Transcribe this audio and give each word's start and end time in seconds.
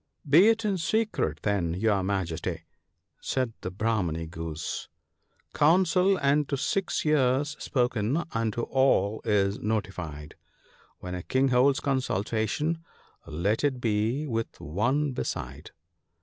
"Be 0.27 0.47
it 0.47 0.65
in 0.65 0.79
secret, 0.79 1.41
then, 1.43 1.75
your 1.75 2.01
Majesty," 2.01 2.63
said 3.21 3.53
the 3.61 3.69
Brah 3.71 4.03
many 4.03 4.25
goose 4.25 4.87
—"Counsel 5.53 6.17
unto 6.19 6.55
six 6.57 7.05
ears 7.05 7.55
spoken, 7.59 8.23
unto 8.31 8.61
all 8.61 9.21
is 9.25 9.59
notified: 9.59 10.33
When 11.01 11.13
a 11.13 11.21
King 11.21 11.49
holds 11.49 11.79
consultation, 11.79 12.83
let 13.27 13.63
it 13.63 13.79
be 13.79 14.25
with 14.25 14.59
one 14.59 15.11
beside." 15.11 15.69